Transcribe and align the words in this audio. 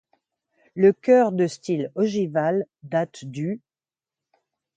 Le 0.73 0.93
chœur 0.93 1.31
de 1.31 1.45
style 1.45 1.91
ogival 1.93 2.65
date 2.81 3.23
du-. 3.23 3.61